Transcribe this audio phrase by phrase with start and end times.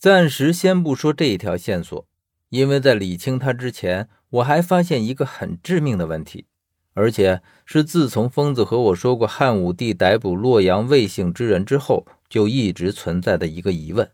[0.00, 2.06] 暂时先不说这一条线索，
[2.48, 6.46] 因为在理清它之前，我还发现一个很致命的问题，
[6.94, 14.10] 而且是自从疯子和我说过汉武帝逮捕洛阳魏姓之人之后，就一直存在的一个疑问。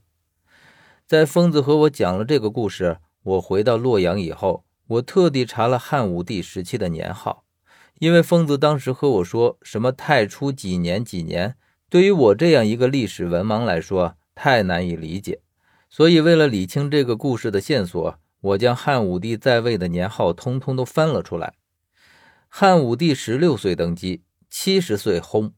[1.07, 7.45] 在疯子和我讲了这个故事，我回到洛阳以后，我特地查了汉武帝时期的年号，
[8.01, 11.55] 因为疯子当时和我说什么太初几年几年，
[11.89, 15.39] 对于我这样一个历史文盲来说太难以理解，
[15.89, 21.55] 所以为了理清这个故事的线索，我将汉武帝在位的年号通通都翻了出来。
[22.49, 25.53] 汉武帝十六岁登基，七十岁薨，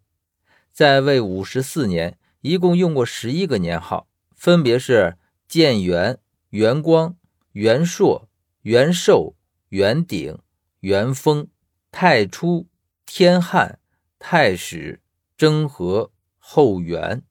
[0.72, 5.16] 在位五十四年，一共用过十一个年号，分别是。
[5.48, 6.18] 建元、
[6.50, 7.16] 元光、
[7.52, 8.28] 元朔、
[8.60, 9.34] 元寿、
[9.70, 10.38] 元鼎、
[10.80, 11.48] 元丰、
[11.90, 12.66] 太初、
[13.06, 13.78] 天汉、
[14.18, 15.00] 太始、
[15.38, 17.22] 征和、后元，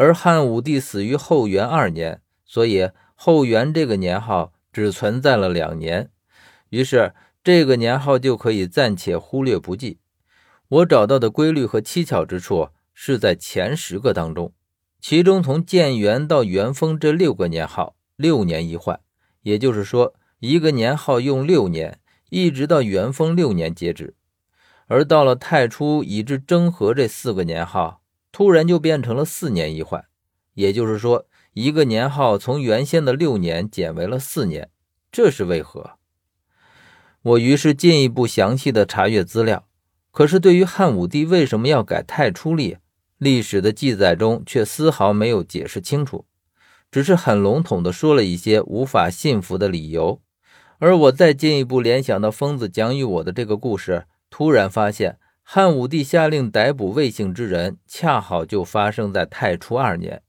[0.00, 6.08] 而汉武帝死于后元二年，所以后元这个年号只存在了两年，
[6.68, 9.98] 于是这个年号就可以暂且忽略不计。
[10.68, 14.52] 我找到的规律和蹊跷之处是在前十个当中。
[15.00, 19.00] 其中，从建元到元丰这六个年号，六年一换，
[19.42, 21.98] 也就是说，一个年号用六年，
[22.30, 24.14] 一直到元丰六年截止。
[24.86, 27.97] 而到了太初以至征和这四个年号，
[28.30, 30.04] 突然就变成了四年一换，
[30.54, 34.70] 也就是说，一个年号从原先的六年减为了四年，
[35.10, 35.92] 这是为何？
[37.22, 39.66] 我于是进一步详细的查阅资料，
[40.12, 42.76] 可是对于汉武帝为什么要改太初历？
[43.18, 46.26] 历史的记载中却丝毫没有解释清楚，
[46.90, 50.22] 只是很笼统的说了一些无法信服的理由。
[50.78, 55.18] 而我再进一步联想到疯子讲与我的这个故事，突然发现
[55.50, 60.20] 汉武帝下令逮捕魏姓之人，恰好就发生在太初二年。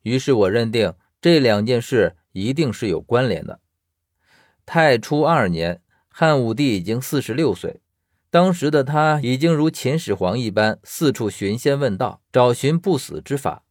[0.00, 3.60] 于是我认定这两件事一定是有关联的。
[4.64, 7.82] 太初二年，汉武帝已经四十六岁。
[8.30, 13.64] 当时的他已经如秦始皇一般四处寻仙问道，找寻不死之法。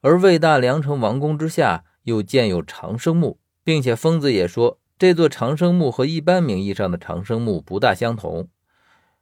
[0.00, 8.48] 而魏大梁城王宫之下又建有长生墓，并且疯子也说这座长生墓和一般名义上的长生墓不大相同。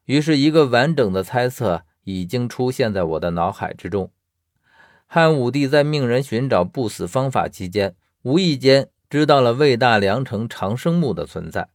[0.06, 4.11] 于是，一个完整的猜测已经出现在我的脑海之中：
[5.06, 11.69] 汉武帝在命人寻找不死方法期间，无意间知道了魏大梁城长生墓的存在。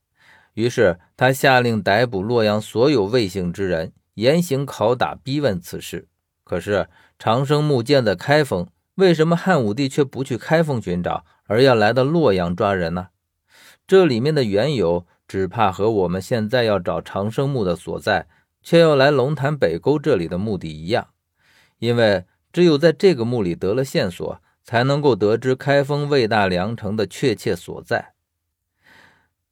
[0.53, 6.08] 于是他下令逮捕洛阳所有魏姓之人，严刑拷打，逼问此事。
[6.44, 6.88] 可是
[7.19, 13.09] 长生墓建在开封，为什么汉武帝却不去开封寻找，而要来到洛阳抓人呢？
[13.88, 18.28] 这里面的缘由，只怕和我们现在要找长生墓的所在，
[18.62, 21.08] 却要来龙潭北沟这里的目的一样。
[21.80, 28.14] 因为只有在这个墓里得了线索，才能够得知开封魏大梁城的确切所在。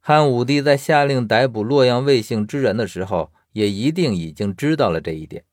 [0.02, 5.46] 汉武帝在下令逮捕洛阳魏姓之人的时候，也一定已经知道了这一点。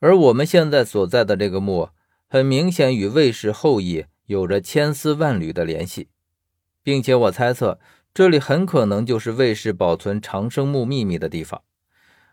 [0.00, 1.88] 而我们现在所在的这个墓，
[2.28, 6.10] 很明显与魏氏后裔有着千丝万缕的联系，
[6.82, 7.80] 并且我猜测
[8.12, 11.62] 这里很可能就是魏氏保存长生墓秘密的地方。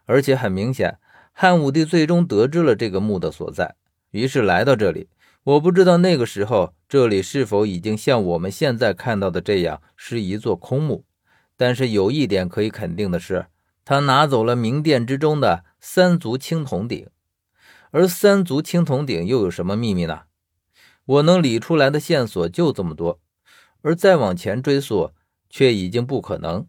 [0.05, 0.99] 而且很明显，
[1.33, 3.75] 汉武帝最终得知了这个墓的所在，
[4.11, 5.09] 于是来到这里。
[5.43, 11.05] 我不知道那个时候这里是否已经像我们现在看到的这样是一座空墓。
[11.55, 13.47] 但是有一点可以肯定的是，
[13.83, 17.09] 他拿走了明殿之中的三足青铜鼎，
[17.91, 20.23] 而三足青铜鼎又有什么秘密呢？
[21.05, 23.19] 我能理出来的线索就这么多，
[23.81, 25.11] 而再往前追溯
[25.49, 26.67] 却已经不可能，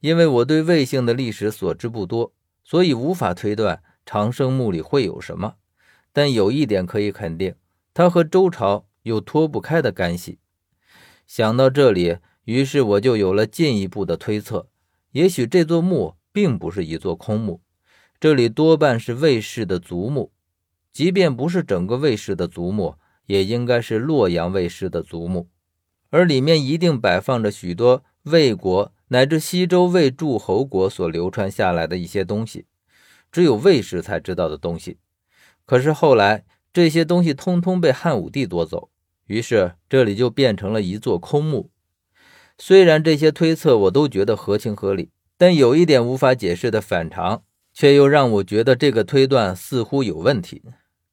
[0.00, 2.32] 因为我对魏姓的历史所知不多，
[2.62, 5.54] 所以无法推断长生墓里会有什么。
[6.12, 7.54] 但有一点可以肯定，
[7.94, 10.38] 它和周朝有脱不开的干系。
[11.26, 12.18] 想到这里。
[12.44, 14.68] 于是我就有了进一步的推测，
[15.12, 17.60] 也许这座墓并不是一座空墓，
[18.18, 20.32] 这里多半是魏氏的族墓，
[20.92, 22.96] 即便不是整个魏氏的族墓，
[23.26, 25.48] 也应该是洛阳魏氏的族墓，
[26.12, 32.66] 而里面一定摆放着许多魏国乃至西周魏诸侯国所流传下来的一些东西，
[33.32, 34.98] 只有魏氏才知道的东西。
[35.64, 38.90] 可是后来这些东西通通被汉武帝夺走，
[39.26, 41.70] 于是这里就变成了一座空墓。
[42.58, 47.42] 虽然这些推测我都觉得合情合理，但有一点无法解释的反常，
[47.72, 50.62] 却又让我觉得这个推断似乎有问题。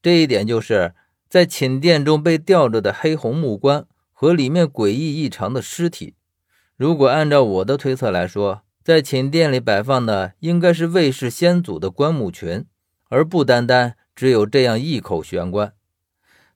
[0.02, 0.94] 这一点就是
[1.30, 3.86] 在寝殿中被吊着的黑红木棺
[4.20, 6.14] 和里面诡异异常的尸体。
[6.76, 12.66] 如果按照我的推测来说，在寝殿里摆放的应该是魏氏先祖的棺木群，
[13.08, 15.74] 而不单单只有这样一口玄棺。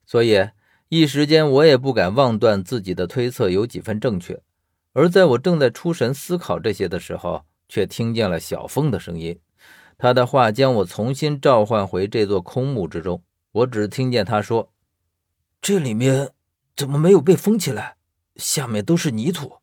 [0.06, 0.50] 所以。
[0.90, 4.40] 一时间，我也不敢妄断自己的推测有几分正确。
[4.92, 9.40] 而在我正在出神思考这些的时候，却听见了小凤的声音。
[9.98, 13.24] 他的话将我重新召唤回这座空墓之中。
[13.54, 14.72] 我只听见他说
[15.60, 16.30] ：“这里面
[16.76, 17.98] 怎么没有被封起来？
[18.36, 19.60] 下面都是泥土。”